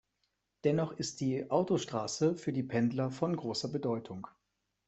[0.63, 4.25] Dennoch ist die Autostrasse für die Pendler von grosser Bedeutung.